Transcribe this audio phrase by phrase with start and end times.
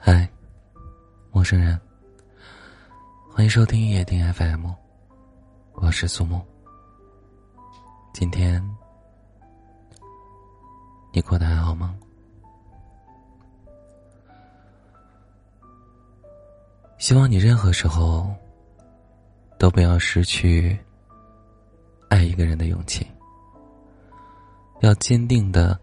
[0.00, 0.30] 嗨，
[1.32, 1.78] 陌生人，
[3.28, 4.70] 欢迎收听夜听 FM，
[5.72, 6.40] 我是苏木。
[8.12, 8.64] 今天
[11.12, 11.96] 你过得还好吗？
[16.96, 18.32] 希望你任何时候
[19.58, 20.78] 都不要失去
[22.08, 23.04] 爱一个人的勇气，
[24.80, 25.76] 要坚定的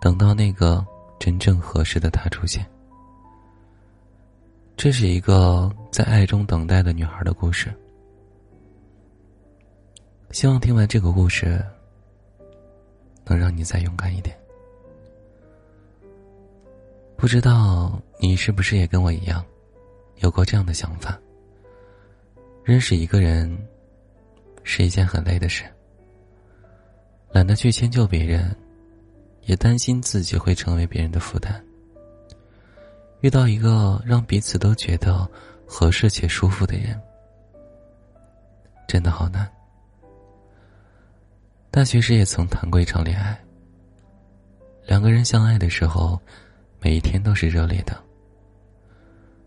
[0.00, 0.84] 等到那个
[1.20, 2.68] 真正合适的他出现。
[4.82, 7.72] 这是一个在爱中等待的女孩的故事。
[10.32, 11.64] 希望听完这个故事，
[13.24, 14.36] 能让你再勇敢一点。
[17.16, 19.44] 不知道你是不是也跟我一样，
[20.16, 21.16] 有过这样的想法？
[22.64, 23.56] 认识一个人
[24.64, 25.62] 是一件很累的事，
[27.30, 28.52] 懒得去迁就别人，
[29.42, 31.64] 也担心自己会成为别人的负担。
[33.22, 35.28] 遇到一个让彼此都觉得
[35.64, 37.00] 合适且舒服的人，
[38.88, 39.48] 真的好难。
[41.70, 43.40] 大学时也曾谈过一场恋爱。
[44.84, 46.20] 两个人相爱的时候，
[46.80, 47.96] 每一天都是热烈的，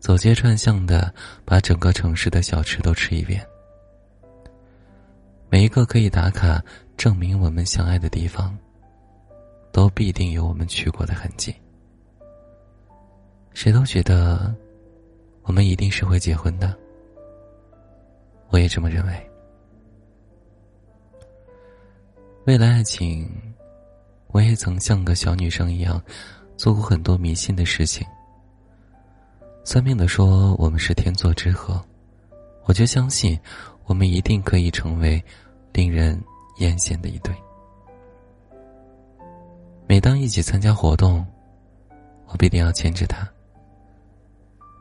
[0.00, 3.46] 走街串巷的把整个城市的小吃都吃一遍，
[5.48, 6.60] 每一个可以打卡
[6.96, 8.58] 证明我们相爱的地方，
[9.70, 11.54] 都必定有我们去过的痕迹。
[13.52, 14.54] 谁都觉得，
[15.42, 16.76] 我们一定是会结婚的。
[18.48, 19.30] 我也这么认为。
[22.46, 23.30] 为了爱情，
[24.28, 26.02] 我也曾像个小女生一样，
[26.56, 28.06] 做过很多迷信的事情。
[29.62, 31.80] 算命的说我们是天作之合，
[32.64, 33.38] 我就相信，
[33.84, 35.22] 我们一定可以成为
[35.72, 36.18] 令人
[36.58, 37.32] 艳羡的一对。
[39.86, 41.24] 每当一起参加活动，
[42.26, 43.28] 我必定要牵着她。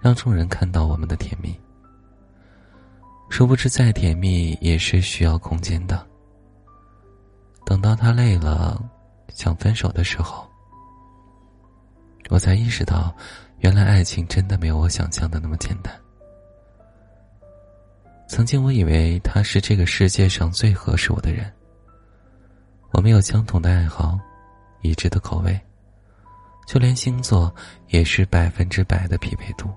[0.02, 1.58] 让众人看到我们的甜蜜。
[3.30, 6.06] 殊不知，再甜蜜也是需要空间的。
[7.66, 8.82] 等到他累了，
[9.30, 10.50] 想分手的时候，
[12.30, 13.16] 我才意识到，
[13.60, 15.94] 原来爱情真的没有我想象的那么简单。
[18.28, 21.52] 曾经我以为他是这个世界上最合适我的人。
[22.92, 24.18] 我们有相同的爱好，
[24.82, 25.60] 一致的口味，
[26.66, 27.54] 就连星座
[27.90, 29.70] 也是百分之百的匹配度。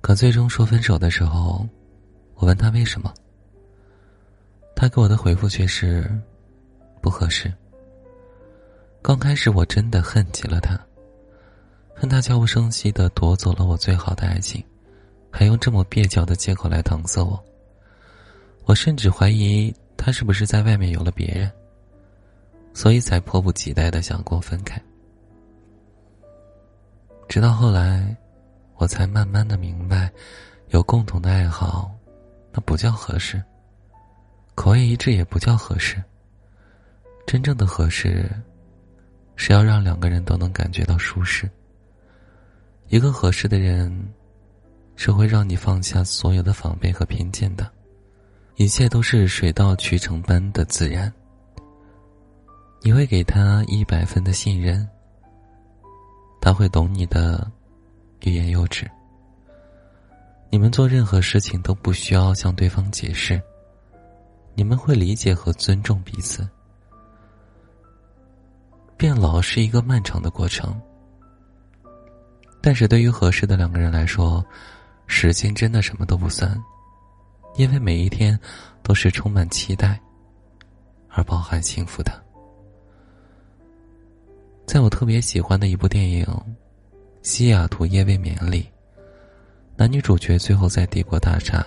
[0.00, 1.66] 可最终说分手的时候，
[2.34, 3.12] 我问他为什么，
[4.74, 6.10] 他给我的回复却是
[7.02, 7.52] 不合适。
[9.02, 10.78] 刚开始我真的恨极了他，
[11.94, 14.64] 恨他悄无声息的夺走了我最好的爱情，
[15.30, 17.38] 还用这么蹩脚的借口来搪塞我。
[18.64, 21.50] 我甚至怀疑他是不是在外面有了别人，
[22.72, 24.80] 所以才迫不及待的想跟我分开。
[27.28, 28.16] 直到后来。
[28.80, 30.10] 我才慢慢的明白，
[30.68, 31.94] 有共同的爱好，
[32.50, 33.38] 那不叫合适；
[34.54, 36.02] 口味一致也不叫合适。
[37.26, 38.30] 真正的合适，
[39.36, 41.46] 是要让两个人都能感觉到舒适。
[42.88, 43.94] 一个合适的人，
[44.96, 47.70] 是会让你放下所有的防备和偏见的，
[48.56, 51.12] 一切都是水到渠成般的自然。
[52.80, 54.88] 你会给他一百分的信任，
[56.40, 57.46] 他会懂你的。
[58.22, 58.90] 欲言又止。
[60.50, 63.40] 你们做任何事情都不需要向对方解释，
[64.54, 66.48] 你们会理解和尊重彼此。
[68.96, 70.78] 变老是一个漫长的过程，
[72.60, 74.44] 但是对于合适的两个人来说，
[75.06, 76.60] 时间真的什么都不算，
[77.54, 78.38] 因为每一天
[78.82, 79.98] 都是充满期待
[81.08, 82.12] 而饱含幸福的。
[84.66, 86.26] 在我特别喜欢的一部电影。
[87.22, 88.66] 西雅图夜未眠里，
[89.76, 91.66] 男女主角最后在帝国大厦，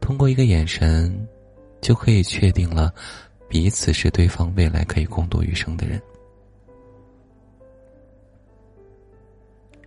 [0.00, 1.26] 通过一个眼神，
[1.80, 2.94] 就可以确定了
[3.48, 6.00] 彼此是对方未来可以共度余生的人。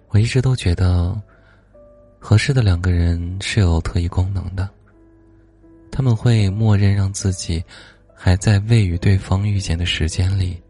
[0.09, 1.19] 我一直都觉得，
[2.19, 4.69] 合适的两个人是有特异功能的，
[5.91, 7.63] 他们会默认让自己
[8.13, 10.61] 还在未与对方遇见的时间里，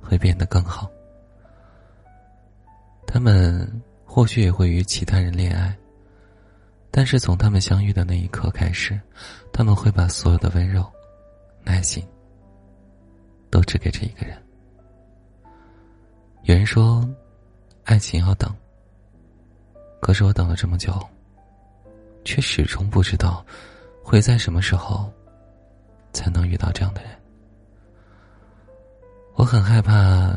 [0.00, 0.90] 会变得更好。
[3.22, 5.72] 他们或许也会与其他人恋爱，
[6.90, 9.00] 但是从他们相遇的那一刻开始，
[9.52, 10.84] 他们会把所有的温柔、
[11.62, 12.04] 耐心
[13.48, 14.36] 都只给这一个人。
[16.42, 17.08] 有人说，
[17.84, 18.52] 爱情要等，
[20.00, 20.92] 可是我等了这么久，
[22.24, 23.46] 却始终不知道
[24.02, 25.08] 会在什么时候
[26.12, 27.12] 才能遇到这样的人。
[29.34, 30.36] 我很害怕，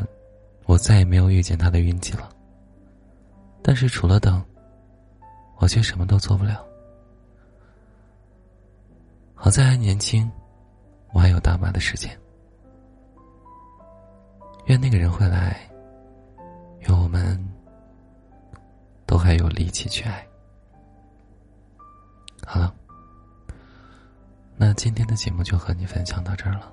[0.66, 2.30] 我再也没有遇见他的运气了。
[3.66, 4.40] 但是除了等，
[5.56, 6.64] 我却什么都做不了。
[9.34, 10.30] 好在还年轻，
[11.12, 12.16] 我还有大把的时间。
[14.66, 15.68] 愿那个人会来，
[16.82, 17.36] 愿我们
[19.04, 20.24] 都还有力气去爱。
[22.46, 22.72] 好了，
[24.54, 26.72] 那今天的节目就和你分享到这儿了。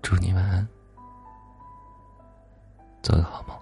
[0.00, 0.68] 祝你晚安，
[3.02, 3.58] 做个好梦。